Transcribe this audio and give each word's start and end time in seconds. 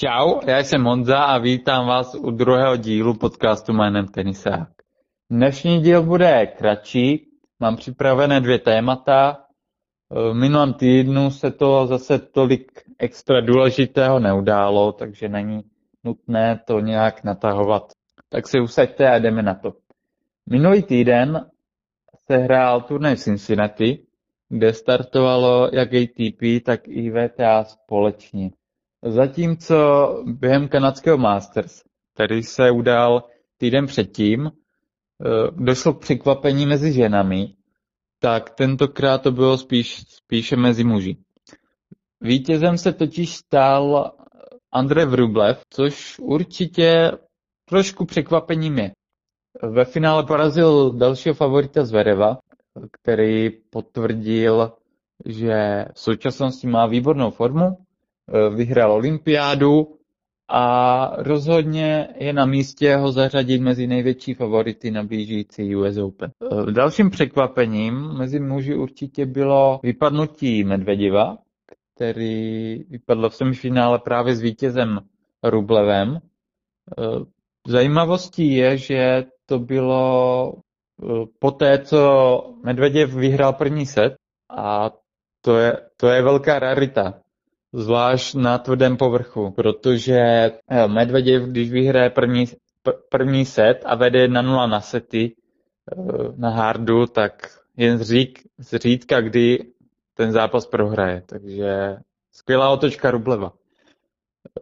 Čau, 0.00 0.40
já 0.46 0.58
jsem 0.58 0.84
Honza 0.84 1.18
a 1.18 1.38
vítám 1.38 1.86
vás 1.86 2.14
u 2.14 2.30
druhého 2.30 2.76
dílu 2.76 3.14
podcastu 3.14 3.72
jménem 3.72 4.08
Tenisák. 4.08 4.68
Dnešní 5.30 5.80
díl 5.80 6.02
bude 6.02 6.46
kratší, 6.46 7.28
mám 7.60 7.76
připravené 7.76 8.40
dvě 8.40 8.58
témata. 8.58 9.44
V 10.10 10.34
minulém 10.34 10.74
týdnu 10.74 11.30
se 11.30 11.50
to 11.50 11.86
zase 11.86 12.18
tolik 12.18 12.82
extra 12.98 13.40
důležitého 13.40 14.18
neudálo, 14.18 14.92
takže 14.92 15.28
není 15.28 15.62
nutné 16.04 16.60
to 16.66 16.80
nějak 16.80 17.24
natahovat. 17.24 17.92
Tak 18.28 18.48
si 18.48 18.60
usaďte 18.60 19.08
a 19.10 19.18
jdeme 19.18 19.42
na 19.42 19.54
to. 19.54 19.72
Minulý 20.50 20.82
týden 20.82 21.50
se 22.26 22.36
hrál 22.36 22.80
turnaj 22.80 23.14
v 23.16 23.20
Cincinnati, 23.20 23.98
kde 24.48 24.72
startovalo 24.72 25.70
jak 25.72 25.88
ATP, 25.94 26.64
tak 26.64 26.88
i 26.88 27.10
VTA 27.10 27.64
společně. 27.64 28.50
Zatímco 29.04 29.76
během 30.26 30.68
kanadského 30.68 31.18
Masters, 31.18 31.82
který 32.14 32.42
se 32.42 32.70
udál 32.70 33.24
týden 33.56 33.86
předtím, 33.86 34.46
eh, 34.46 35.50
došlo 35.50 35.94
k 35.94 36.00
překvapení 36.00 36.66
mezi 36.66 36.92
ženami, 36.92 37.54
tak 38.20 38.50
tentokrát 38.50 39.22
to 39.22 39.32
bylo 39.32 39.58
spíš, 39.58 40.04
spíše 40.08 40.56
mezi 40.56 40.84
muži. 40.84 41.16
Vítězem 42.20 42.78
se 42.78 42.92
totiž 42.92 43.34
stal 43.36 44.12
Andrej 44.72 45.06
Vrublev, 45.06 45.62
což 45.70 46.18
určitě 46.18 47.12
trošku 47.64 48.04
překvapením 48.04 48.78
je. 48.78 48.92
Ve 49.62 49.84
finále 49.84 50.26
porazil 50.26 50.92
dalšího 50.92 51.34
favorita 51.34 51.84
Zvereva, 51.84 52.38
který 52.90 53.50
potvrdil, 53.50 54.72
že 55.26 55.84
v 55.92 56.00
současnosti 56.00 56.66
má 56.66 56.86
výbornou 56.86 57.30
formu 57.30 57.78
vyhrál 58.54 58.92
olympiádu 58.92 59.98
a 60.50 61.12
rozhodně 61.16 62.08
je 62.16 62.32
na 62.32 62.46
místě 62.46 62.96
ho 62.96 63.12
zařadit 63.12 63.58
mezi 63.60 63.86
největší 63.86 64.34
favority 64.34 64.90
na 64.90 65.02
blížící 65.02 65.76
US 65.76 65.96
Open. 65.96 66.30
Eh, 66.68 66.72
dalším 66.72 67.10
překvapením 67.10 67.94
mezi 67.94 68.40
muži 68.40 68.74
určitě 68.74 69.26
bylo 69.26 69.80
vypadnutí 69.82 70.64
Medvedeva, 70.64 71.38
který 71.94 72.74
vypadl 72.88 73.28
v 73.28 73.34
semifinále 73.34 73.98
právě 73.98 74.36
s 74.36 74.40
vítězem 74.40 75.00
Rublevem. 75.42 76.18
Eh, 76.18 77.04
zajímavostí 77.66 78.54
je, 78.54 78.76
že 78.76 79.24
to 79.46 79.58
bylo 79.58 80.54
poté, 81.38 81.78
co 81.78 82.54
Medveděv 82.64 83.14
vyhrál 83.14 83.52
první 83.52 83.86
set 83.86 84.14
a 84.50 84.90
to 85.40 85.56
je, 85.56 85.76
to 85.96 86.08
je 86.08 86.22
velká 86.22 86.58
rarita 86.58 87.14
zvlášť 87.78 88.34
na 88.34 88.58
tvrdém 88.58 88.96
povrchu, 88.96 89.50
protože 89.50 90.18
eh, 90.18 90.88
Medveděv, 90.88 91.42
když 91.42 91.70
vyhraje 91.70 92.10
první, 92.10 92.44
první 93.08 93.44
set 93.44 93.82
a 93.86 93.94
vede 93.94 94.26
1-0 94.26 94.70
na 94.70 94.80
sety 94.80 95.32
eh, 95.32 95.96
na 96.36 96.50
hardu, 96.50 97.06
tak 97.06 97.32
jen 97.76 97.98
zřík, 97.98 98.38
zřídka, 98.58 99.20
kdy 99.20 99.64
ten 100.14 100.32
zápas 100.32 100.66
prohraje. 100.66 101.22
Takže 101.26 101.96
skvělá 102.32 102.70
otočka 102.70 103.10
Rubleva. 103.10 103.52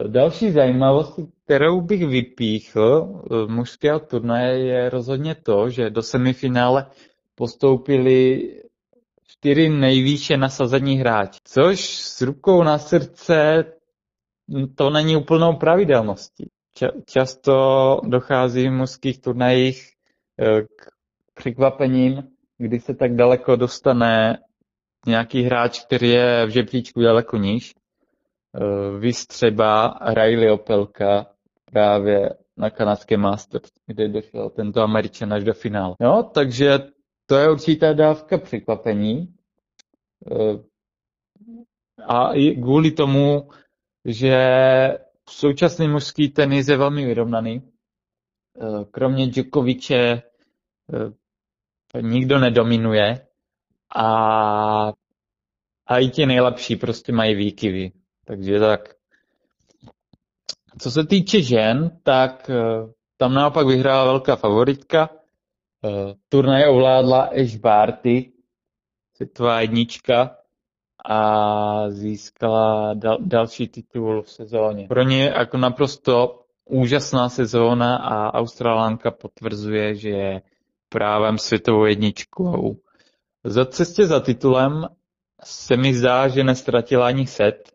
Eh, 0.01 0.09
další 0.09 0.51
zajímavost, 0.51 1.21
kterou 1.45 1.81
bych 1.81 2.07
vypíchl 2.07 3.23
mužského 3.47 4.01
turnaje, 4.01 4.59
je 4.59 4.91
rozhodně 4.91 5.35
to, 5.35 5.71
že 5.71 5.91
do 5.91 6.03
semifinále 6.03 6.87
postoupili 7.35 8.51
čtyři 9.47 9.69
nejvýše 9.69 10.37
nasazení 10.37 10.97
hráči, 10.97 11.41
což 11.45 11.99
s 11.99 12.23
rukou 12.23 12.63
na 12.63 12.79
srdce 12.79 13.65
to 14.75 14.91
není 14.91 15.17
úplnou 15.17 15.57
pravidelností. 15.57 16.49
Často 17.07 17.55
dochází 18.05 18.69
v 18.69 18.73
mužských 18.73 19.21
turnajích 19.21 19.93
eh, 20.41 20.63
k 20.63 20.91
překvapením, 21.35 22.23
kdy 22.59 22.81
se 22.81 22.95
tak 22.95 23.15
daleko 23.17 23.57
dostane 23.57 24.39
nějaký 25.07 25.43
hráč, 25.43 25.85
který 25.85 26.11
je 26.11 26.47
v 26.47 26.51
žebříčku 26.51 27.01
daleko 27.01 27.37
níž. 27.37 27.73
Eh, 27.75 28.99
Vys 28.99 29.27
třeba 29.27 29.99
Riley 30.15 30.51
Opelka 30.51 31.27
právě 31.65 32.31
na 32.57 32.71
kanadské 32.71 33.17
Masters, 33.17 33.71
kde 33.87 34.09
došel 34.09 34.51
tento 34.51 34.81
Američan 34.81 35.33
až 35.33 35.45
do 35.45 35.55
finále. 35.55 35.95
No, 36.01 36.23
takže 36.23 36.79
to 37.27 37.37
je 37.37 37.51
určitá 37.51 37.93
dávka 37.93 38.39
překvapení. 38.39 39.36
Eh, 40.25 40.59
a 42.09 42.33
i 42.35 42.51
kvůli 42.51 42.91
tomu, 42.91 43.49
že 44.05 44.39
současný 45.29 45.89
mužský 45.89 46.29
tenis 46.29 46.69
je 46.69 46.77
velmi 46.77 47.07
vyrovnaný. 47.07 47.63
Eh, 48.61 48.85
kromě 48.91 49.27
Djokoviče 49.27 49.95
eh, 49.95 50.23
nikdo 52.03 52.39
nedominuje 52.39 53.27
a, 53.95 54.07
a 55.87 55.99
i 55.99 56.09
ti 56.09 56.27
nejlepší 56.27 56.77
prostě 56.77 57.13
mají 57.13 57.35
výkyvy. 57.35 57.93
Takže 58.25 58.61
tak. 58.61 58.95
Co 60.79 60.91
se 60.91 61.07
týče 61.07 61.43
žen, 61.43 62.01
tak 62.03 62.51
tam 63.17 63.35
naopak 63.35 63.67
vyhrála 63.67 64.05
velká 64.05 64.37
favoritka. 64.37 65.11
Turnaj 66.29 66.69
ovládla 66.69 67.23
Ash 67.23 67.57
Barty, 67.57 68.33
světová 69.17 69.61
jednička 69.61 70.37
a 71.09 71.91
získala 71.91 72.95
dal, 72.95 73.19
další 73.21 73.69
titul 73.69 74.23
v 74.23 74.31
sezóně. 74.31 74.87
Pro 74.89 75.03
ně 75.03 75.25
jako 75.25 75.57
naprosto 75.57 76.41
úžasná 76.65 77.29
sezóna 77.29 77.97
a 77.97 78.35
Australánka 78.35 79.11
potvrzuje, 79.11 79.95
že 79.95 80.09
je 80.09 80.43
právem 80.89 81.39
světovou 81.39 81.85
jedničkou. 81.85 82.77
Za 83.45 83.65
cestě 83.65 84.07
za 84.07 84.21
titulem 84.21 84.87
se 85.45 85.77
mi 85.77 85.95
zdá, 85.95 86.29
že 86.29 86.45
nestratila 86.45 87.07
ani 87.07 87.27
set, 87.27 87.73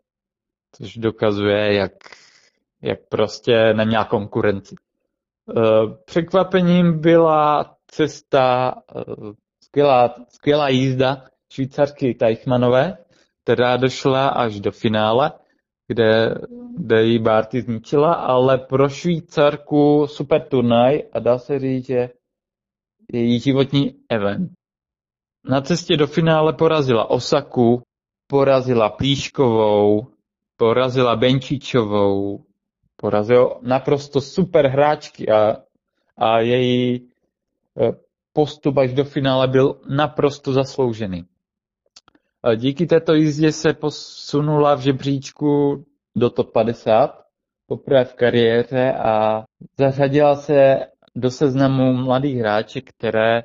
což 0.72 0.96
dokazuje, 0.96 1.74
jak, 1.74 1.92
jak 2.82 2.98
prostě 3.08 3.74
neměla 3.74 4.04
konkurenci. 4.04 4.74
E, 4.74 5.60
překvapením 6.04 7.00
byla 7.00 7.76
cesta, 7.86 8.74
e, 8.96 9.00
skvělá, 9.64 10.14
skvělá 10.28 10.68
jízda 10.68 11.24
švýcarky 11.52 12.14
Teichmannové, 12.14 12.96
která 13.42 13.76
došla 13.76 14.28
až 14.28 14.60
do 14.60 14.72
finále, 14.72 15.32
kde, 15.88 16.34
kde 16.78 17.04
jí 17.04 17.18
Barty 17.18 17.62
zničila, 17.62 18.14
ale 18.14 18.58
pro 18.58 18.88
Švýcarku 18.88 20.06
super 20.06 20.48
turnaj 20.48 21.02
a 21.12 21.18
dá 21.18 21.38
se 21.38 21.58
říct, 21.58 21.86
že 21.86 22.10
její 23.12 23.40
životní 23.40 23.94
event. 24.08 24.50
Na 25.44 25.60
cestě 25.60 25.96
do 25.96 26.06
finále 26.06 26.52
porazila 26.52 27.10
Osaku, 27.10 27.82
porazila 28.26 28.90
Plíškovou, 28.90 30.06
porazila 30.56 31.16
Benčičovou, 31.16 32.44
porazila 32.96 33.58
naprosto 33.62 34.20
super 34.20 34.66
hráčky 34.66 35.28
a, 35.28 35.56
a 36.16 36.38
její 36.38 37.08
eh, 37.80 37.92
postup 38.32 38.78
až 38.78 38.92
do 38.94 39.04
finále 39.04 39.48
byl 39.48 39.80
naprosto 39.96 40.52
zasloužený. 40.52 41.24
Díky 42.56 42.86
této 42.86 43.14
jízdě 43.14 43.52
se 43.52 43.72
posunula 43.74 44.74
v 44.74 44.80
žebříčku 44.80 45.84
do 46.16 46.30
top 46.30 46.52
50 46.52 47.22
poprvé 47.66 48.04
v 48.04 48.14
kariéře 48.14 48.92
a 48.92 49.44
zařadila 49.78 50.36
se 50.36 50.80
do 51.16 51.30
seznamu 51.30 51.92
mladých 51.92 52.36
hráček, 52.36 52.90
které 52.90 53.38
eh, 53.38 53.44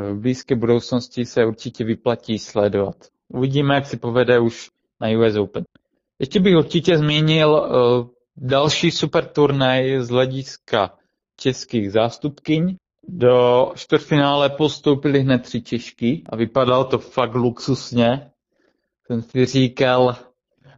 v 0.00 0.20
blízké 0.20 0.54
budoucnosti 0.54 1.24
se 1.24 1.44
určitě 1.46 1.84
vyplatí 1.84 2.38
sledovat. 2.38 2.96
Uvidíme, 3.28 3.74
jak 3.74 3.86
si 3.86 3.96
povede 3.96 4.38
už 4.40 4.70
na 5.00 5.08
US 5.18 5.36
Open. 5.36 5.64
Ještě 6.18 6.40
bych 6.40 6.56
určitě 6.56 6.98
zmínil 6.98 7.50
uh, 7.50 8.08
další 8.36 8.90
super 8.90 9.24
turnaj 9.26 10.00
z 10.00 10.08
hlediska 10.08 10.94
českých 11.36 11.92
zástupkyň. 11.92 12.76
Do 13.08 13.72
čtvrtfinále 13.74 14.50
postoupili 14.50 15.20
hned 15.20 15.38
tři 15.38 15.62
Češky 15.62 16.22
a 16.28 16.36
vypadalo 16.36 16.84
to 16.84 16.98
fakt 16.98 17.34
luxusně. 17.34 18.30
Jsem 19.06 19.22
si 19.22 19.46
říkal, 19.46 20.16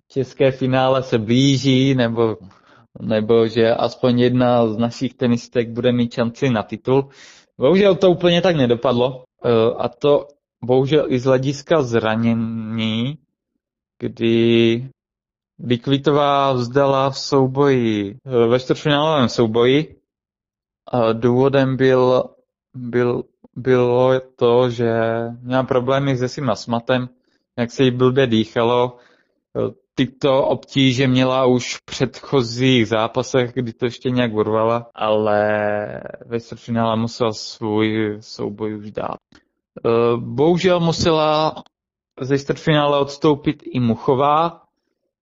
české 0.08 0.50
finále 0.50 1.02
se 1.02 1.18
blíží, 1.18 1.94
nebo, 1.94 2.36
nebo 3.00 3.46
že 3.46 3.74
aspoň 3.74 4.20
jedna 4.20 4.66
z 4.68 4.76
našich 4.76 5.14
tenistek 5.14 5.70
bude 5.70 5.92
mít 5.92 6.12
šanci 6.12 6.50
na 6.50 6.62
titul. 6.62 7.08
Bohužel 7.58 7.94
to 7.94 8.10
úplně 8.10 8.42
tak 8.42 8.56
nedopadlo. 8.56 9.24
E, 9.44 9.50
a 9.78 9.88
to 9.88 10.28
bohužel 10.64 11.06
i 11.08 11.18
z 11.18 11.24
hlediska 11.24 11.82
zranění, 11.82 13.18
kdy 13.98 14.88
kdy 15.56 15.78
Kvitová 15.78 16.52
vzdala 16.52 17.10
v 17.10 17.18
souboji, 17.18 18.16
e, 18.26 18.46
ve 18.46 18.60
čtvrtfinálovém 18.60 19.28
souboji 19.28 19.96
důvodem 21.12 21.76
byl, 21.76 22.24
byl, 22.74 23.22
bylo 23.56 24.20
to, 24.36 24.70
že 24.70 24.92
měla 25.42 25.62
problémy 25.62 26.16
se 26.16 26.28
svým 26.28 26.50
astmatem, 26.50 27.08
jak 27.58 27.70
se 27.70 27.84
jí 27.84 27.90
blbě 27.90 28.26
dýchalo. 28.26 28.96
tyto 29.94 30.44
obtíže 30.46 31.08
měla 31.08 31.46
už 31.46 31.74
v 31.76 31.84
předchozích 31.84 32.88
zápasech, 32.88 33.52
kdy 33.54 33.72
to 33.72 33.84
ještě 33.84 34.10
nějak 34.10 34.32
urvala, 34.32 34.90
ale 34.94 35.40
ve 36.26 36.40
čtvrtfinále 36.40 36.96
musela 36.96 37.32
svůj 37.32 38.16
souboj 38.20 38.74
už 38.76 38.90
dát. 38.90 39.16
Eh, 39.86 39.90
bohužel 40.16 40.80
musela 40.80 41.54
ze 42.20 42.38
čtvrtfinále 42.38 42.98
odstoupit 42.98 43.62
i 43.66 43.80
Muchová, 43.80 44.62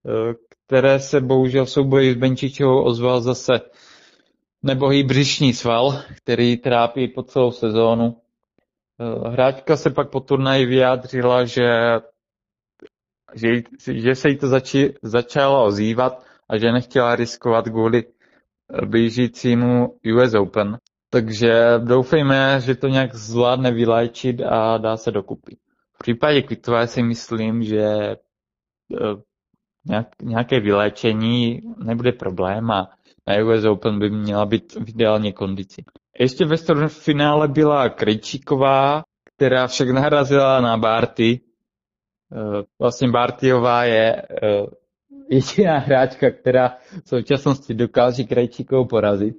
eh, 0.06 0.34
které 0.66 1.00
se 1.00 1.20
bohužel 1.20 1.64
v 1.64 1.70
souboji 1.70 2.12
s 2.12 2.16
Benčičovou 2.16 2.82
ozval 2.82 3.20
zase 3.20 3.52
nebohý 4.62 5.02
břišní 5.04 5.52
sval, 5.54 6.02
který 6.16 6.56
trápí 6.56 7.08
po 7.08 7.22
celou 7.22 7.50
sezónu. 7.50 8.16
Eh, 9.00 9.28
hráčka 9.28 9.76
se 9.76 9.90
pak 9.90 10.10
po 10.10 10.20
turnaji 10.20 10.66
vyjádřila, 10.66 11.44
že, 11.44 11.64
že, 13.34 13.48
že 13.92 14.14
se 14.14 14.28
jí 14.28 14.36
to 14.38 14.48
zači, 14.48 14.94
začalo 15.02 15.64
ozývat 15.64 16.24
a 16.48 16.58
že 16.58 16.72
nechtěla 16.72 17.16
riskovat 17.16 17.68
kvůli 17.68 18.04
blížícímu 18.86 19.98
US 20.16 20.34
Open. 20.34 20.78
Takže 21.10 21.52
doufejme, 21.78 22.60
že 22.60 22.74
to 22.74 22.88
nějak 22.88 23.14
zvládne 23.14 23.70
vyléčit 23.72 24.40
a 24.40 24.78
dá 24.78 24.96
se 24.96 25.10
dokupy. 25.10 25.56
V 25.94 25.98
případě 25.98 26.42
Kvitové 26.42 26.86
si 26.86 27.02
myslím, 27.02 27.62
že 27.62 27.82
eh, 27.82 28.16
nějaké 30.22 30.60
vyléčení 30.60 31.60
nebude 31.84 32.12
problém 32.12 32.70
a 32.70 32.90
na 33.26 33.44
US 33.44 33.64
Open 33.64 33.98
by 33.98 34.10
měla 34.10 34.46
být 34.46 34.74
v 34.74 34.88
ideální 34.88 35.32
kondici. 35.32 35.84
Ještě 36.20 36.44
ve 36.44 36.88
finále 36.88 37.48
byla 37.48 37.88
Krejčíková, 37.88 39.02
která 39.36 39.66
však 39.66 39.88
narazila 39.90 40.60
na 40.60 40.76
Barty. 40.76 41.40
Eh, 42.32 42.62
vlastně 42.80 43.08
Bartyová 43.10 43.84
je 43.84 44.16
eh, 44.16 44.66
jediná 45.28 45.78
hráčka, 45.78 46.30
která 46.30 46.76
v 47.04 47.08
současnosti 47.08 47.74
dokáže 47.74 48.24
Krejčíkovou 48.24 48.84
porazit 48.84 49.36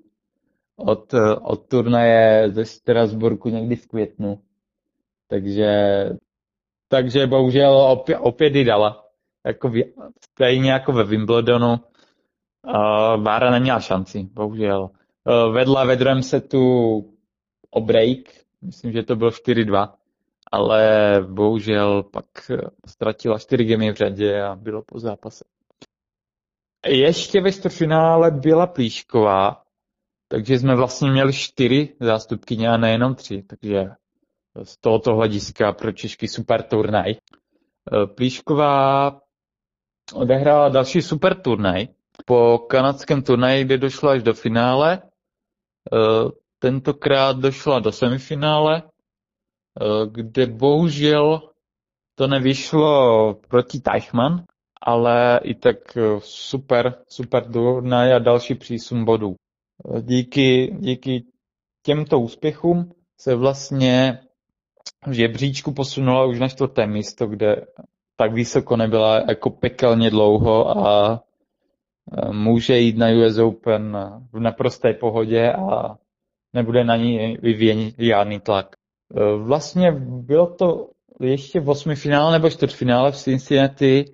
od, 0.75 1.13
od 1.41 1.67
turnaje 1.67 2.51
ze 2.51 2.65
Strasburku 2.65 3.49
někdy 3.49 3.75
v 3.75 3.87
květnu. 3.87 4.39
Takže, 5.27 5.69
takže 6.87 7.27
bohužel 7.27 7.77
opět, 7.77 8.17
opět 8.17 8.55
ji 8.55 8.63
dala. 8.65 9.05
Jako 9.45 9.69
v, 9.69 9.83
stejně 10.33 10.71
jako 10.71 10.91
ve 10.91 11.03
Wimbledonu. 11.03 11.79
Uh, 12.67 13.23
Vára 13.23 13.51
neměla 13.51 13.79
šanci, 13.79 14.29
bohužel. 14.33 14.81
Uh, 14.81 15.53
vedla 15.53 15.85
ve 15.85 15.95
druhém 15.95 16.23
setu 16.23 16.59
o 17.69 17.81
break, 17.81 18.19
myslím, 18.61 18.91
že 18.91 19.03
to 19.03 19.15
bylo 19.15 19.29
4-2, 19.29 19.93
ale 20.51 20.81
bohužel 21.27 22.03
pak 22.03 22.25
ztratila 22.87 23.39
4 23.39 23.63
gemy 23.63 23.91
v 23.91 23.95
řadě 23.95 24.41
a 24.41 24.55
bylo 24.55 24.81
po 24.81 24.99
zápase. 24.99 25.45
Ještě 26.87 27.41
ve 27.41 27.51
čtvrtfinále 27.51 28.31
byla 28.31 28.67
Plíšková, 28.67 29.63
takže 30.27 30.59
jsme 30.59 30.75
vlastně 30.75 31.11
měli 31.11 31.33
čtyři 31.33 31.95
zástupkyně 31.99 32.69
a 32.69 32.77
nejenom 32.77 33.15
tři, 33.15 33.43
takže 33.43 33.89
z 34.63 34.77
tohoto 34.77 35.15
hlediska 35.15 35.73
pro 35.73 35.91
Češky 35.91 36.27
super 36.27 36.63
turnaj. 36.63 37.11
E, 37.11 37.17
Plíšková 38.07 39.21
odehrála 40.13 40.69
další 40.69 41.01
super 41.01 41.41
turnaj. 41.41 41.87
Po 42.25 42.59
kanadském 42.59 43.21
turnaji, 43.21 43.63
kde 43.63 43.77
došla 43.77 44.11
až 44.11 44.23
do 44.23 44.33
finále, 44.33 44.93
e, 44.93 45.01
tentokrát 46.59 47.37
došla 47.37 47.79
do 47.79 47.91
semifinále, 47.91 48.83
e, 48.83 48.83
kde 50.11 50.47
bohužel 50.47 51.49
to 52.15 52.27
nevyšlo 52.27 53.33
proti 53.33 53.79
Teichmann, 53.79 54.43
ale 54.81 55.39
i 55.43 55.55
tak 55.55 55.77
super, 56.19 57.03
super 57.07 57.51
turnaj 57.51 58.13
a 58.13 58.19
další 58.19 58.55
přísun 58.55 59.05
bodů. 59.05 59.35
Díky, 60.01 60.75
díky 60.79 61.23
těmto 61.83 62.19
úspěchům 62.19 62.91
se 63.19 63.35
vlastně 63.35 64.19
v 65.07 65.11
žebříčku 65.11 65.73
posunula 65.73 66.25
už 66.25 66.39
na 66.39 66.47
čtvrté 66.47 66.87
místo, 66.87 67.27
kde 67.27 67.65
tak 68.15 68.33
vysoko 68.33 68.77
nebyla 68.77 69.17
jako 69.29 69.49
pekelně 69.49 70.09
dlouho 70.09 70.77
a 70.87 71.23
může 72.31 72.77
jít 72.77 72.97
na 72.97 73.07
US 73.07 73.37
Open 73.37 73.97
v 74.33 74.39
naprosté 74.39 74.93
pohodě 74.93 75.53
a 75.53 75.97
nebude 76.53 76.83
na 76.83 76.95
ní 76.95 77.37
vyvíjen 77.41 77.91
žádný 77.97 78.39
tlak. 78.39 78.75
Vlastně 79.37 79.91
bylo 80.07 80.47
to 80.47 80.89
ještě 81.19 81.59
v 81.59 81.69
osmi 81.69 81.95
finále 81.95 82.31
nebo 82.31 82.49
čtvrtfinále 82.49 83.11
v 83.11 83.17
Cincinnati 83.17 84.05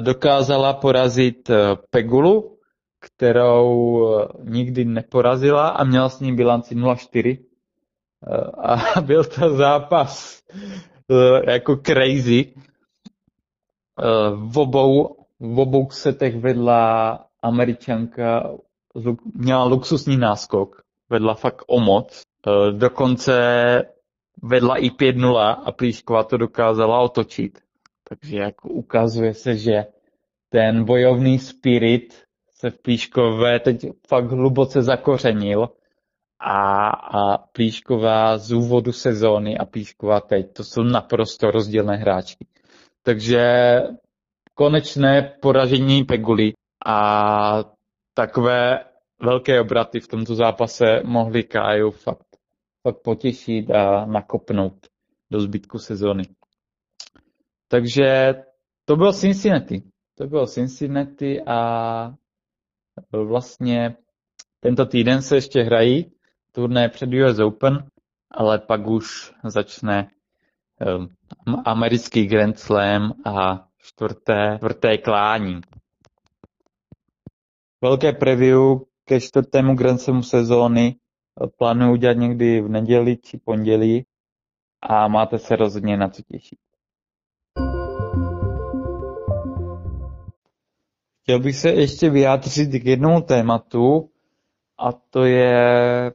dokázala 0.00 0.72
porazit 0.72 1.50
Pegulu, 1.90 2.58
kterou 3.00 4.00
eh, 4.20 4.28
nikdy 4.44 4.84
neporazila 4.84 5.68
a 5.68 5.84
měla 5.84 6.08
s 6.08 6.20
ním 6.20 6.36
bilanci 6.36 6.74
0-4. 6.74 7.38
Eh, 7.38 8.36
a 8.64 9.00
byl 9.06 9.24
to 9.24 9.56
zápas 9.56 10.42
eh, 11.10 11.50
jako 11.52 11.76
crazy. 11.76 12.54
V 14.50 14.58
obou, 14.58 15.16
v 15.40 15.58
obou 15.58 15.90
setech 15.90 16.36
vedla 16.36 17.24
američanka, 17.42 18.50
měla 19.34 19.64
luxusní 19.64 20.16
náskok, 20.16 20.82
vedla 21.10 21.34
fakt 21.34 21.64
o 21.66 21.80
moc. 21.80 22.22
Dokonce 22.72 23.34
vedla 24.42 24.76
i 24.76 24.90
5-0 24.90 25.56
a 25.64 25.72
Plíšková 25.72 26.24
to 26.24 26.36
dokázala 26.36 27.00
otočit. 27.00 27.58
Takže 28.08 28.38
jako 28.38 28.68
ukazuje 28.68 29.34
se, 29.34 29.56
že 29.56 29.84
ten 30.48 30.84
bojovný 30.84 31.38
spirit 31.38 32.22
se 32.50 32.70
v 32.70 32.78
Plíškové 32.78 33.60
teď 33.60 33.86
fakt 34.08 34.30
hluboce 34.30 34.82
zakořenil 34.82 35.68
a, 36.40 36.88
a 36.90 37.38
Plíšková 37.38 38.38
z 38.38 38.52
úvodu 38.52 38.92
sezóny 38.92 39.58
a 39.58 39.64
Plíšková 39.64 40.20
teď, 40.20 40.52
to 40.52 40.64
jsou 40.64 40.82
naprosto 40.82 41.50
rozdílné 41.50 41.96
hráčky. 41.96 42.46
Takže 43.02 43.42
konečné 44.58 45.38
poražení 45.40 46.04
Peguly 46.04 46.52
a 46.86 46.98
takové 48.14 48.84
velké 49.22 49.60
obraty 49.60 50.00
v 50.00 50.08
tomto 50.08 50.34
zápase 50.34 51.02
mohli 51.04 51.44
Káju 51.44 51.90
fakt, 51.90 52.26
fakt 52.82 53.02
potěšit 53.04 53.70
a 53.70 54.04
nakopnout 54.06 54.74
do 55.30 55.40
zbytku 55.40 55.78
sezóny. 55.78 56.22
Takže 57.68 58.34
to 58.84 58.96
bylo 58.96 59.12
Cincinnati. 59.12 59.82
To 60.18 60.26
bylo 60.26 60.46
Cincinnati 60.46 61.42
a 61.46 62.14
Vlastně 63.12 63.96
tento 64.60 64.86
týden 64.86 65.22
se 65.22 65.36
ještě 65.36 65.62
hrají 65.62 66.12
turné 66.52 66.88
před 66.88 67.10
US 67.12 67.38
Open, 67.38 67.86
ale 68.30 68.58
pak 68.58 68.86
už 68.86 69.32
začne 69.44 70.10
um, 70.96 71.08
americký 71.64 72.26
Grand 72.26 72.58
Slam 72.58 73.12
a 73.26 73.67
čtvrté, 73.78 74.54
čtvrté 74.56 74.98
klání. 74.98 75.60
Velké 77.82 78.12
preview 78.12 78.78
ke 79.04 79.20
čtvrtému 79.20 79.74
Grand 79.74 80.00
Slamu 80.00 80.22
sezóny 80.22 80.96
plánuju 81.58 81.92
udělat 81.92 82.16
někdy 82.16 82.60
v 82.60 82.68
neděli 82.68 83.16
či 83.16 83.38
pondělí 83.38 84.06
a 84.82 85.08
máte 85.08 85.38
se 85.38 85.56
rozhodně 85.56 85.96
na 85.96 86.08
co 86.08 86.22
těšit. 86.22 86.58
Chtěl 91.22 91.40
bych 91.40 91.56
se 91.56 91.70
ještě 91.70 92.10
vyjádřit 92.10 92.70
k 92.70 92.84
jednomu 92.84 93.20
tématu, 93.20 94.10
a 94.78 94.92
to 94.92 95.24
je 95.24 96.12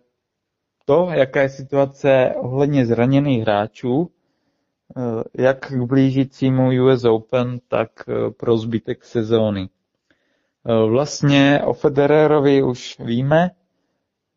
to, 0.86 1.10
jaká 1.14 1.42
je 1.42 1.50
situace 1.50 2.34
ohledně 2.38 2.86
zraněných 2.86 3.42
hráčů, 3.42 4.12
jak 5.38 5.60
k 5.72 5.84
blížícímu 5.86 6.84
US 6.84 7.04
Open, 7.06 7.60
tak 7.68 7.90
eh, 8.08 8.32
pro 8.32 8.58
zbytek 8.58 9.04
sezóny. 9.04 9.70
Eh, 10.66 10.90
vlastně 10.90 11.62
o 11.66 11.74
Federerovi 11.74 12.64
už 12.64 13.00
víme, 13.00 13.52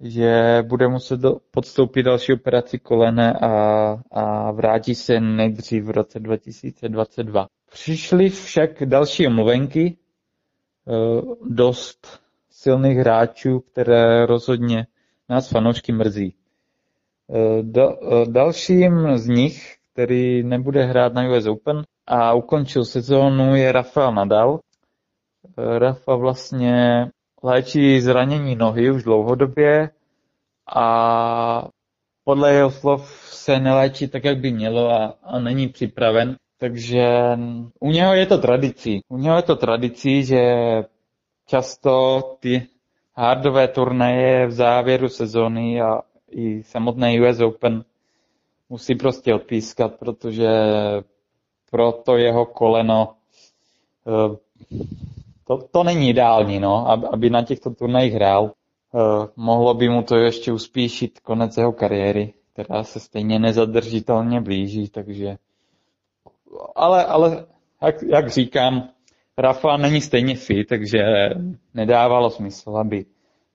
že 0.01 0.59
bude 0.69 0.89
muset 0.89 1.21
podstoupit 1.51 2.03
další 2.03 2.33
operaci 2.33 2.79
kolene 2.79 3.33
a, 3.33 3.49
a 4.13 4.51
vrátí 4.51 4.95
se 4.95 5.21
nejdřív 5.21 5.85
v 5.85 5.91
roce 5.91 6.21
2022. 6.21 7.47
Přišly 7.71 8.29
však 8.31 8.83
další 8.85 9.27
omluvenky, 9.27 9.97
Eh, 10.89 11.23
dost 11.45 12.21
silných 12.51 12.99
hráčů, 12.99 13.61
které 13.61 14.27
rozhodně 14.27 14.87
nás 15.29 15.49
fanoušky 15.51 15.93
mrzí. 15.93 16.35
Eh, 17.31 17.81
eh, 17.81 18.27
dalším 18.27 19.19
z 19.19 19.27
nich, 19.29 19.77
který 19.97 20.43
nebude 20.43 20.85
hrát 20.85 21.13
na 21.15 21.23
US 21.31 21.47
Open 21.47 21.83
a 22.07 22.35
ukončil 22.35 22.85
sezónu, 22.85 23.55
je 23.57 23.73
Rafael 23.73 24.15
Nadal. 24.15 24.61
Rafa 25.79 26.17
vlastně 26.17 27.07
léčí 27.43 28.01
zranění 28.01 28.57
nohy 28.57 28.91
už 28.91 29.03
dlouhodobě 29.05 29.91
a 30.75 31.69
podle 32.25 32.53
jeho 32.53 32.71
slov 32.71 33.11
se 33.31 33.61
neléčí 33.61 34.09
tak, 34.09 34.25
jak 34.25 34.39
by 34.39 34.53
mělo 34.53 34.91
a, 34.91 35.15
a 35.23 35.39
není 35.39 35.69
připraven 35.69 36.37
Takže 36.59 37.09
u 37.81 37.91
něho 37.91 38.15
je 38.15 38.27
to 38.27 38.39
tradicí. 38.39 39.01
U 39.09 39.19
něho 39.19 39.37
je 39.37 39.43
to 39.43 39.57
tradicí, 39.57 40.25
že 40.25 40.43
často 41.47 42.21
ty 42.41 42.67
hardové 43.15 43.69
turnaje 43.69 44.47
v 44.47 44.51
závěru 44.51 45.09
sezóny 45.09 45.81
a 45.81 46.01
i 46.31 46.63
samotné 46.63 47.21
US 47.21 47.41
Open 47.41 47.85
musí 48.69 48.95
prostě 48.95 49.35
odpískat, 49.35 49.95
protože 49.95 50.49
pro 51.71 51.93
to 51.93 52.17
jeho 52.17 52.47
koleno 52.47 53.15
eh, 54.07 54.37
to, 55.47 55.59
to 55.71 55.85
není 55.85 56.09
ideální, 56.09 56.61
no, 56.61 56.89
aby 57.13 57.31
na 57.31 57.43
těchto 57.43 57.71
turnajích 57.71 58.15
hrál. 58.15 58.51
Eh, 58.95 59.29
mohlo 59.37 59.75
by 59.75 59.89
mu 59.89 60.03
to 60.03 60.17
ještě 60.17 60.53
uspíšit 60.53 61.21
konec 61.21 61.57
jeho 61.57 61.73
kariéry, 61.73 62.33
která 62.53 62.85
se 62.85 63.01
stejně 63.01 63.39
nezadržitelně 63.39 64.41
blíží, 64.41 64.89
takže 64.89 65.37
ale, 66.75 67.05
ale 67.05 67.47
jak, 67.83 68.03
jak 68.03 68.31
říkám, 68.31 68.89
Rafa 69.39 69.77
není 69.77 70.01
stejně 70.01 70.37
fit, 70.37 70.69
takže 70.69 70.99
nedávalo 71.75 72.31
smysl, 72.31 72.77
aby 72.77 73.07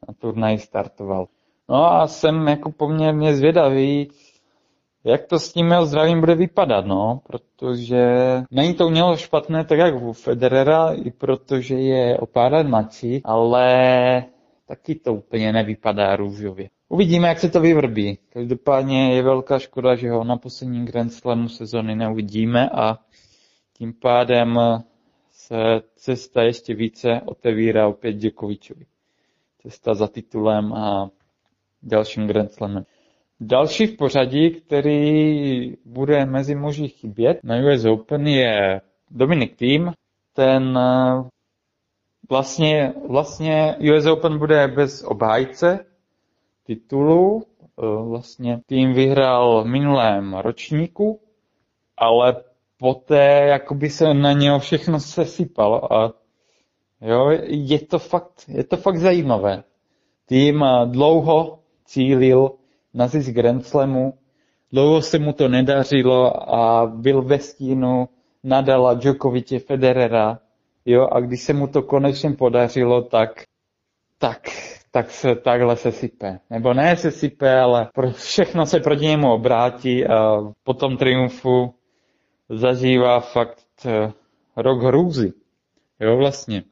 na 0.08 0.13
turnaj 0.13 0.58
startoval. 0.58 1.27
No 1.70 1.91
a 1.91 2.08
jsem 2.08 2.48
jako 2.48 2.72
poměrně 2.72 3.36
zvědavý, 3.36 4.10
jak 5.03 5.25
to 5.25 5.39
s 5.39 5.53
tím 5.53 5.72
jeho 5.72 5.86
zdravím 5.86 6.20
bude 6.20 6.36
vypadat, 6.36 6.86
no, 6.86 7.22
protože 7.27 8.05
není 8.51 8.74
to 8.74 8.89
mělo 8.89 9.17
špatné 9.17 9.65
tak 9.65 9.79
jak 9.79 9.96
u 9.96 10.13
Federera, 10.13 10.93
i 10.93 11.12
protože 11.12 11.75
je 11.75 12.17
o 12.17 12.25
pár 12.25 12.53
let 12.53 12.67
mladší, 12.67 13.22
ale 13.24 14.24
taky 14.65 14.96
to 14.96 15.13
úplně 15.13 15.53
nevypadá 15.53 16.15
růžově. 16.15 16.70
Uvidíme, 16.89 17.27
jak 17.27 17.39
se 17.39 17.50
to 17.50 17.60
vyvrbí. 17.60 18.17
Každopádně 18.29 19.15
je 19.15 19.24
velká 19.24 19.60
škoda, 19.60 19.96
že 19.96 20.12
ho 20.12 20.24
na 20.24 20.38
posledním 20.38 20.86
Grand 20.86 21.13
Slamu 21.13 21.50
sezony 21.50 21.96
neuvidíme 21.96 22.70
a 22.70 22.98
tím 23.77 23.93
pádem 23.93 24.60
se 25.31 25.55
cesta 25.96 26.41
ještě 26.41 26.75
více 26.75 27.22
otevírá 27.25 27.88
opět 27.88 28.13
Djokovičovi. 28.13 28.86
Cesta 29.62 29.93
za 29.93 30.08
titulem 30.08 30.74
a 30.74 31.10
dalším 31.84 32.27
Grand 32.27 32.51
Slamem. 32.51 32.86
Další 33.44 33.88
v 33.88 33.98
pořadí, 33.98 34.52
který 34.52 35.74
bude 35.86 36.26
mezi 36.26 36.56
muži 36.56 36.88
chybět 36.88 37.40
na 37.44 37.56
US 37.56 37.86
Open 37.86 38.28
je 38.28 38.82
Dominik 39.12 39.56
Thiem. 39.56 39.92
Ten 40.34 40.78
eh, 40.78 41.24
vlastně, 42.30 42.94
vlastně 43.10 43.76
US 43.98 44.06
Open 44.06 44.38
bude 44.38 44.68
bez 44.68 45.04
obhájce 45.04 45.86
titulu. 46.64 47.44
Eh, 47.84 48.10
vlastně 48.10 48.62
tým 48.66 48.94
vyhrál 48.94 49.64
v 49.64 49.68
minulém 49.68 50.34
ročníku, 50.34 51.20
ale 51.98 52.36
poté 52.78 53.48
jakoby 53.48 53.90
se 53.90 54.14
na 54.14 54.32
něho 54.32 54.60
všechno 54.60 55.00
sesypalo 55.00 55.94
a 55.94 56.14
jo, 57.02 57.30
je 57.48 57.80
to 57.80 58.00
fakt, 58.00 58.46
je 58.48 58.64
to 58.64 58.78
fakt 58.78 58.98
zajímavé. 58.98 59.64
Tým 60.26 60.64
eh, 60.64 60.86
dlouho 60.86 61.60
cílil 61.86 62.61
na 62.94 63.08
zisk 63.08 63.32
Grand 63.32 63.66
Slamu, 63.66 64.14
dlouho 64.72 65.02
se 65.02 65.20
mu 65.20 65.34
to 65.34 65.48
nedařilo 65.48 66.54
a 66.56 66.86
byl 66.86 67.22
ve 67.22 67.40
stínu 67.40 68.10
Nadala, 68.44 68.94
Djokoviče, 68.94 69.60
Federera, 69.60 70.40
jo, 70.86 71.08
a 71.12 71.20
když 71.20 71.42
se 71.42 71.54
mu 71.54 71.68
to 71.68 71.82
konečně 71.82 72.32
podařilo, 72.32 73.02
tak, 73.02 73.44
tak, 74.18 74.42
tak 74.92 75.12
se 75.12 75.36
takhle 75.36 75.76
se 75.76 75.92
sype. 75.92 76.40
Nebo 76.50 76.74
ne 76.74 76.96
se 76.96 77.12
sype, 77.12 77.60
ale 77.60 77.90
všechno 78.14 78.66
se 78.66 78.80
proti 78.80 79.06
němu 79.06 79.34
obrátí 79.34 80.08
a 80.08 80.38
po 80.64 80.74
tom 80.74 80.98
triumfu 80.98 81.74
zažívá 82.50 83.20
fakt 83.20 83.66
eh, 83.86 84.12
rok 84.56 84.84
hrůzy. 84.84 85.34
Jo, 86.00 86.18
vlastně. 86.18 86.64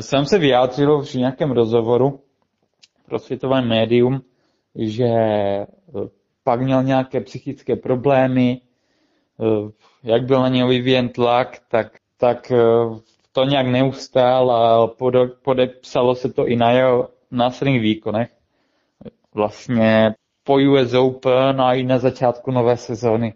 Sám 0.00 0.24
se 0.24 0.38
vyjádřil 0.38 1.02
v 1.02 1.14
nějakém 1.14 1.50
rozhovoru 1.50 2.20
pro 3.06 3.18
světové 3.18 3.62
médium, 3.62 4.22
že 4.74 5.04
eh, 5.04 5.66
pak 6.44 6.60
měl 6.60 6.82
nějaké 6.82 7.20
psychické 7.20 7.76
problémy, 7.76 8.60
eh, 9.40 9.70
jak 10.02 10.24
byl 10.26 10.40
na 10.42 10.48
něj 10.48 10.68
vyvíjen 10.68 11.08
tlak, 11.08 11.58
tak, 11.68 11.98
tak 12.16 12.52
to 13.32 13.44
nějak 13.44 13.66
neustál 13.66 14.50
a 14.50 14.90
podepsalo 15.42 16.14
se 16.14 16.32
to 16.32 16.46
i 16.46 16.56
na 16.56 16.70
jeho 16.70 17.08
následných 17.30 17.80
výkonech. 17.80 18.30
Vlastně 19.34 20.14
po 20.44 20.54
US 20.54 20.94
Open 20.94 21.60
a 21.60 21.74
i 21.74 21.82
na 21.82 21.98
začátku 21.98 22.50
nové 22.50 22.76
sezóny 22.76 23.34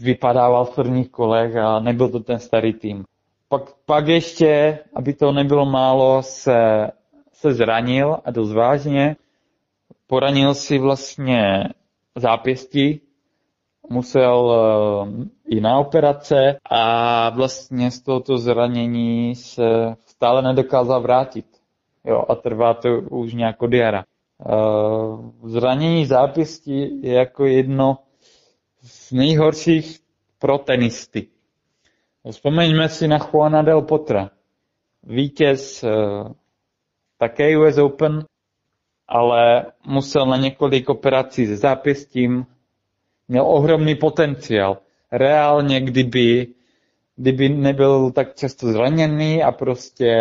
vypadával 0.00 0.64
v 0.64 0.74
prvních 0.74 1.10
kolech 1.10 1.56
a 1.56 1.80
nebyl 1.80 2.08
to 2.08 2.20
ten 2.20 2.38
starý 2.38 2.72
tým. 2.72 3.04
Pak, 3.48 3.62
pak 3.86 4.06
ještě, 4.08 4.78
aby 4.94 5.12
to 5.14 5.32
nebylo 5.32 5.66
málo, 5.66 6.22
se, 6.22 6.90
se 7.32 7.54
zranil 7.54 8.18
a 8.24 8.30
dost 8.30 8.52
vážně. 8.52 9.16
Poranil 10.10 10.54
si 10.54 10.78
vlastně 10.78 11.64
zápěstí, 12.16 13.00
musel 13.90 14.38
uh, 14.38 15.24
i 15.48 15.60
na 15.60 15.78
operace 15.78 16.56
a 16.70 17.30
vlastně 17.30 17.90
z 17.90 18.02
tohoto 18.02 18.38
zranění 18.38 19.34
se 19.34 19.62
stále 20.06 20.42
nedokázal 20.42 21.00
vrátit. 21.00 21.46
Jo, 22.04 22.24
a 22.28 22.34
trvá 22.34 22.74
to 22.74 22.88
už 23.10 23.34
nějak 23.34 23.62
od 23.62 23.72
jara. 23.72 24.04
Uh, 24.38 25.30
zranění 25.44 26.06
zápěstí 26.06 27.02
je 27.02 27.14
jako 27.14 27.46
jedno 27.46 27.98
z 28.82 29.12
nejhorších 29.12 30.00
pro 30.38 30.58
tenisty. 30.58 31.26
Vzpomeňme 32.30 32.88
si 32.88 33.08
na 33.08 33.18
Juana 33.18 33.62
Del 33.62 33.82
Potra. 33.82 34.30
Vítěz 35.02 35.82
uh, 35.84 36.32
také 37.18 37.58
US 37.58 37.78
Open, 37.78 38.24
ale 39.10 39.66
musel 39.86 40.26
na 40.26 40.36
několik 40.36 40.88
operací 40.88 41.46
se 41.46 41.56
zápěstím, 41.56 42.46
měl 43.28 43.46
ohromný 43.46 43.94
potenciál. 43.94 44.78
Reálně, 45.12 45.80
kdyby, 45.80 46.46
kdyby 47.16 47.48
nebyl 47.48 48.10
tak 48.10 48.34
často 48.34 48.66
zraněný 48.72 49.42
a 49.42 49.52
prostě 49.52 50.14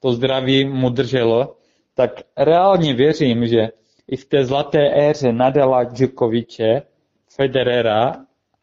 to 0.00 0.12
zdraví 0.12 0.64
mu 0.64 0.90
drželo, 0.90 1.56
tak 1.94 2.10
reálně 2.36 2.94
věřím, 2.94 3.46
že 3.46 3.68
i 4.08 4.16
v 4.16 4.24
té 4.24 4.44
zlaté 4.44 5.08
éře 5.08 5.32
Nadala 5.32 5.84
Djokoviče 5.84 6.82
Federera 7.36 8.12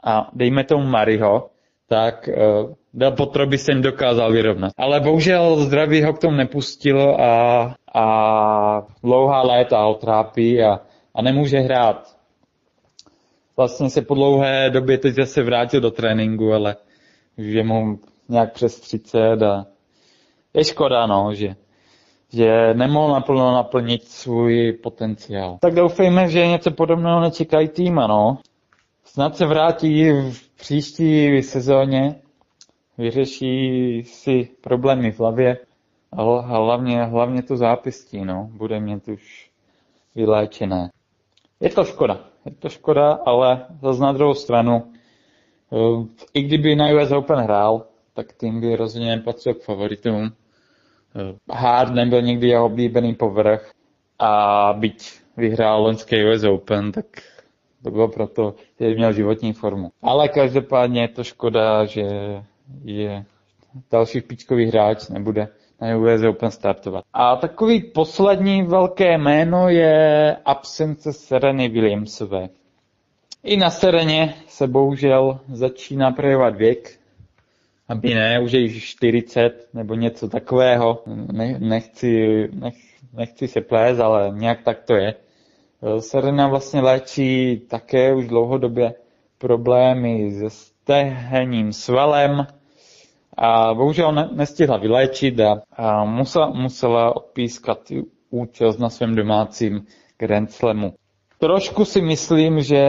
a 0.03 0.29
dejme 0.33 0.63
tomu 0.63 0.83
Mariho, 0.85 1.49
tak 1.91 2.29
uh, 2.31 2.73
Del 2.93 3.11
Potro 3.11 3.47
by 3.47 3.57
se 3.57 3.71
jim 3.71 3.81
dokázal 3.81 4.31
vyrovnat. 4.31 4.71
Ale 4.77 4.99
bohužel 4.99 5.55
zdraví 5.55 6.03
ho 6.03 6.13
k 6.13 6.19
tomu 6.19 6.37
nepustilo 6.37 7.21
a, 7.21 7.75
a 7.93 8.05
dlouhá 9.03 9.41
léta 9.41 9.83
ho 9.83 9.93
trápí 9.93 10.63
a, 10.63 10.79
a 11.15 11.21
nemůže 11.21 11.59
hrát. 11.59 12.15
Vlastně 13.57 13.89
se 13.89 14.01
po 14.01 14.15
dlouhé 14.15 14.69
době 14.69 14.97
teď 14.97 15.15
zase 15.15 15.43
vrátil 15.43 15.81
do 15.81 15.91
tréninku, 15.91 16.53
ale 16.53 16.75
je 17.37 17.63
mu 17.63 17.99
nějak 18.29 18.53
přes 18.53 18.79
30 18.79 19.43
a 19.43 19.65
je 20.53 20.63
škoda, 20.63 21.07
no, 21.07 21.33
že, 21.33 21.55
že 22.33 22.73
nemohl 22.73 23.13
naplno 23.13 23.53
naplnit 23.53 24.03
svůj 24.03 24.73
potenciál. 24.83 25.57
Tak 25.61 25.75
doufejme, 25.75 26.27
že 26.27 26.47
něco 26.47 26.71
podobného 26.71 27.21
nečekají 27.21 27.67
týma, 27.67 28.07
no. 28.07 28.37
Snad 29.03 29.37
se 29.37 29.45
vrátí 29.45 30.11
v 30.11 30.49
příští 30.55 31.43
sezóně, 31.43 32.21
vyřeší 32.97 34.03
si 34.03 34.49
problémy 34.61 35.11
v 35.11 35.19
hlavě 35.19 35.57
a 36.11 36.23
hlavně, 36.41 37.03
hlavně 37.03 37.43
to 37.43 37.57
zápěstí, 37.57 38.25
no, 38.25 38.49
bude 38.51 38.79
mít 38.79 39.07
už 39.07 39.51
vyléčené. 40.15 40.89
Je 41.59 41.69
to 41.69 41.83
škoda, 41.83 42.19
je 42.45 42.51
to 42.51 42.69
škoda, 42.69 43.11
ale 43.11 43.65
zase 43.81 44.01
na 44.01 44.11
druhou 44.11 44.33
stranu, 44.33 44.93
eh, 45.71 46.05
i 46.33 46.41
kdyby 46.41 46.75
na 46.75 46.85
US 46.87 47.11
Open 47.11 47.39
hrál, 47.39 47.85
tak 48.13 48.33
tým 48.33 48.61
by 48.61 48.75
rozhodně 48.75 49.15
nepatřil 49.15 49.53
k 49.53 49.63
favoritům. 49.63 50.31
Eh, 51.15 51.53
Hard 51.53 51.93
nebyl 51.93 52.21
nikdy 52.21 52.47
jeho 52.47 52.65
oblíbený 52.65 53.15
povrch 53.15 53.71
a 54.19 54.73
byť 54.77 55.19
vyhrál 55.37 55.83
loňský 55.83 56.15
US 56.23 56.43
Open, 56.43 56.91
tak 56.91 57.05
to 57.83 57.91
bylo 57.91 58.07
proto, 58.07 58.55
že 58.79 58.95
měl 58.95 59.13
životní 59.13 59.53
formu. 59.53 59.89
Ale 60.01 60.27
každopádně 60.29 61.01
je 61.01 61.07
to 61.07 61.23
škoda, 61.23 61.85
že 61.85 62.01
je 62.83 63.25
další 63.91 64.19
špičkový 64.19 64.65
hráč 64.65 65.09
nebude 65.09 65.47
na 65.81 65.97
US 65.97 66.23
Open 66.29 66.51
startovat. 66.51 67.03
A 67.13 67.35
takový 67.35 67.81
poslední 67.81 68.63
velké 68.63 69.17
jméno 69.17 69.69
je 69.69 70.35
absence 70.45 71.13
Sereny 71.13 71.69
Williamsové. 71.69 72.49
I 73.43 73.57
na 73.57 73.69
Sereně 73.69 74.33
se 74.47 74.67
bohužel 74.67 75.39
začíná 75.53 76.11
projevovat 76.11 76.55
věk, 76.55 76.99
aby 77.87 78.13
ne, 78.13 78.39
už 78.39 78.51
je 78.51 78.59
již 78.59 78.85
40 78.85 79.69
nebo 79.73 79.95
něco 79.95 80.29
takového. 80.29 81.03
Ne, 81.31 81.59
nechci, 81.59 82.47
nech, 82.53 82.75
nechci 83.13 83.47
se 83.47 83.61
plést, 83.61 83.99
ale 83.99 84.31
nějak 84.35 84.61
tak 84.63 84.83
to 84.83 84.93
je. 84.95 85.15
Serena 85.99 86.47
vlastně 86.47 86.81
léčí 86.81 87.59
také 87.69 88.13
už 88.15 88.27
dlouhodobě 88.27 88.93
problémy 89.37 90.31
se 90.31 90.71
tehenním 90.83 91.73
svalem 91.73 92.47
a 93.37 93.73
bohužel 93.73 94.11
ne, 94.11 94.29
nestihla 94.31 94.77
vyléčit 94.77 95.39
a, 95.39 95.61
a 95.77 96.05
musela, 96.05 96.49
musela 96.49 97.15
odpískat 97.15 97.79
účast 98.29 98.77
na 98.77 98.89
svém 98.89 99.15
domácím 99.15 99.85
Grand 100.17 100.51
Slamu. 100.51 100.93
Trošku 101.39 101.85
si 101.85 102.01
myslím, 102.01 102.61
že 102.61 102.83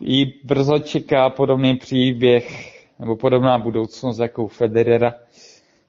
jí 0.00 0.40
brzo 0.44 0.78
čeká 0.78 1.30
podobný 1.30 1.76
příběh 1.76 2.72
nebo 2.98 3.16
podobná 3.16 3.58
budoucnost 3.58 4.18
jako 4.18 4.48
Federera. 4.48 5.14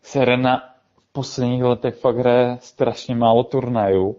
Serena 0.01 0.61
v 0.97 1.13
posledních 1.13 1.63
letech 1.63 1.95
fakt 1.95 2.17
hraje 2.17 2.57
strašně 2.61 3.15
málo 3.15 3.43
turnajů 3.43 4.15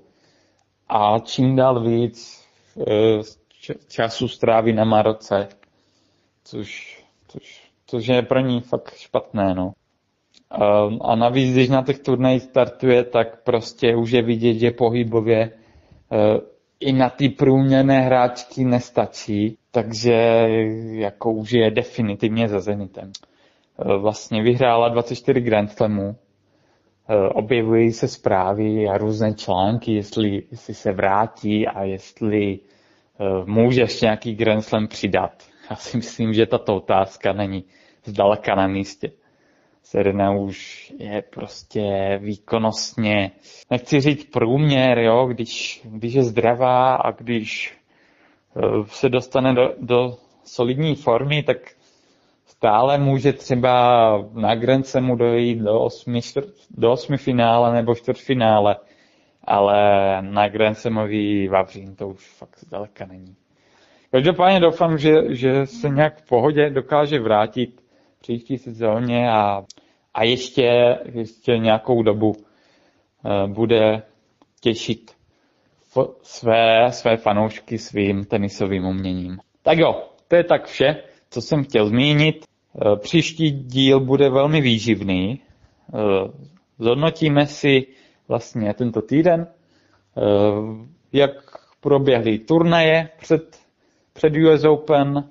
a 0.88 1.18
čím 1.18 1.56
dál 1.56 1.80
víc 1.84 2.44
e, 2.88 3.20
času 3.88 4.28
stráví 4.28 4.72
na 4.72 4.84
Maroce, 4.84 5.48
což, 6.44 6.98
což, 7.28 7.70
což 7.86 8.06
je 8.06 8.22
pro 8.22 8.40
ní 8.40 8.60
fakt 8.60 8.94
špatné. 8.96 9.54
No. 9.54 9.72
A 11.00 11.16
navíc, 11.16 11.52
když 11.52 11.68
na 11.68 11.82
těch 11.82 11.98
turnajích 11.98 12.42
startuje, 12.42 13.04
tak 13.04 13.42
prostě 13.42 13.96
už 13.96 14.10
je 14.10 14.22
vidět, 14.22 14.54
že 14.54 14.70
pohybově 14.70 15.40
e, 15.40 15.50
i 16.80 16.92
na 16.92 17.10
ty 17.10 17.28
průměrné 17.28 18.00
hráčky 18.00 18.64
nestačí, 18.64 19.58
takže 19.70 20.12
jako 20.92 21.32
už 21.32 21.52
je 21.52 21.70
definitivně 21.70 22.48
za 22.48 22.60
Zenitem. 22.60 23.12
Vlastně 23.98 24.42
vyhrála 24.42 24.88
24 24.88 25.40
Grand 25.40 25.70
Slamů, 25.72 26.16
objevují 27.34 27.92
se 27.92 28.08
zprávy 28.08 28.88
a 28.88 28.98
různé 28.98 29.34
články, 29.34 29.92
jestli, 29.94 30.42
jestli 30.50 30.74
se 30.74 30.92
vrátí 30.92 31.66
a 31.66 31.84
jestli 31.84 32.52
e, 32.52 32.58
může 33.44 33.80
ještě 33.80 34.06
nějaký 34.06 34.34
Grand 34.34 34.64
Slam 34.64 34.86
přidat. 34.86 35.42
Já 35.70 35.76
si 35.76 35.96
myslím, 35.96 36.32
že 36.32 36.46
tato 36.46 36.76
otázka 36.76 37.32
není 37.32 37.64
zdaleka 38.04 38.54
na 38.54 38.66
místě. 38.66 39.10
Serena 39.82 40.32
už 40.32 40.92
je 40.98 41.22
prostě 41.22 42.18
výkonnostně, 42.22 43.30
nechci 43.70 44.00
říct 44.00 44.24
průměr, 44.24 44.98
jo, 44.98 45.26
když, 45.26 45.80
když 45.84 46.14
je 46.14 46.22
zdravá 46.22 46.94
a 46.94 47.10
když 47.10 47.78
eh, 48.56 48.60
se 48.86 49.08
dostane 49.08 49.54
do, 49.54 49.74
do 49.80 50.16
solidní 50.44 50.94
formy, 50.94 51.42
tak 51.42 51.56
stále 52.46 52.98
může 52.98 53.32
třeba 53.32 54.18
na 54.32 54.54
Grand 54.54 54.94
mu 55.00 55.16
dojít 55.16 55.58
do 55.58 55.80
osmi, 55.80 56.22
čtvrt, 56.22 56.48
do 56.70 56.92
osmi 56.92 57.16
finále 57.16 57.74
nebo 57.74 57.94
čtvrtfinále, 57.94 58.76
ale 59.44 59.78
na 60.22 60.48
Grand 60.48 60.78
Slamový 60.78 61.48
Vavřín 61.48 61.96
to 61.96 62.08
už 62.08 62.28
fakt 62.30 62.58
zdaleka 62.58 63.06
není. 63.06 63.36
Každopádně 64.10 64.60
doufám, 64.60 64.98
že, 64.98 65.34
že 65.34 65.66
se 65.66 65.88
nějak 65.88 66.16
v 66.16 66.28
pohodě 66.28 66.70
dokáže 66.70 67.20
vrátit 67.20 67.80
příští 68.20 68.58
sezóně 68.58 69.30
a, 69.30 69.64
a 70.14 70.24
ještě, 70.24 70.98
ještě 71.12 71.58
nějakou 71.58 72.02
dobu 72.02 72.28
uh, 72.30 73.52
bude 73.52 74.02
těšit 74.60 75.10
své, 76.22 76.92
své 76.92 77.16
fanoušky 77.16 77.78
svým 77.78 78.24
tenisovým 78.24 78.84
uměním. 78.84 79.38
Tak 79.62 79.78
jo, 79.78 80.02
to 80.28 80.36
je 80.36 80.44
tak 80.44 80.66
vše, 80.66 81.02
co 81.34 81.40
jsem 81.40 81.64
chtěl 81.64 81.86
zmínit. 81.88 82.44
Uh, 82.72 82.96
příští 82.96 83.50
díl 83.50 84.00
bude 84.00 84.30
velmi 84.30 84.60
výživný. 84.60 85.40
Uh, 85.92 86.00
zhodnotíme 86.78 87.46
si 87.46 87.86
vlastně 88.28 88.74
tento 88.74 89.02
týden, 89.02 89.46
jak 91.12 91.30
proběhly 91.80 92.38
turnaje 92.38 93.08
před, 93.20 93.58
před 94.12 94.32
US 94.36 94.64
Open, 94.64 95.24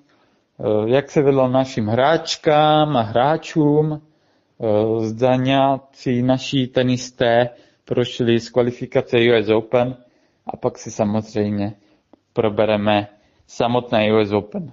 Eh, 0.59 0.89
jak 0.89 1.11
se 1.11 1.21
vedlo 1.21 1.47
našim 1.47 1.87
hráčkám 1.87 2.97
a 2.97 3.01
hráčům, 3.01 4.01
eh, 4.01 5.05
zda 5.05 5.35
nějací 5.35 6.21
naší 6.21 6.67
tenisté 6.67 7.49
prošli 7.85 8.39
z 8.39 8.49
kvalifikace 8.49 9.17
US 9.17 9.49
Open 9.49 9.95
a 10.47 10.57
pak 10.57 10.77
si 10.77 10.91
samozřejmě 10.91 11.73
probereme 12.33 13.07
samotné 13.47 14.13
US 14.21 14.31
Open. 14.31 14.71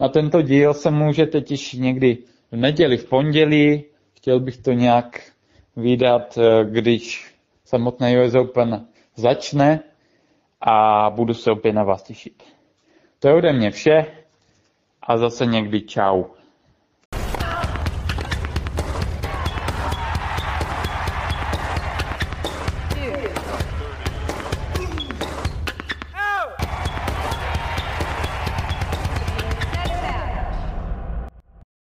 Na 0.00 0.08
tento 0.08 0.42
díl 0.42 0.74
se 0.74 0.90
můžete 0.90 1.40
těšit 1.40 1.80
někdy 1.80 2.18
v 2.52 2.56
neděli, 2.56 2.96
v 2.96 3.08
pondělí. 3.08 3.84
Chtěl 4.16 4.40
bych 4.40 4.56
to 4.56 4.72
nějak 4.72 5.20
vydat, 5.76 6.38
eh, 6.38 6.64
když 6.64 7.34
samotné 7.64 8.24
US 8.26 8.34
Open 8.34 8.86
začne 9.16 9.80
a 10.60 11.10
budu 11.10 11.34
se 11.34 11.50
opět 11.50 11.72
na 11.72 11.82
vás 11.84 12.02
těšit. 12.02 12.42
To 13.18 13.28
je 13.28 13.34
ode 13.34 13.52
mě 13.52 13.70
vše 13.70 14.06
a 15.02 15.16
zase 15.18 15.46
někdy 15.46 15.80
čau. 15.80 16.24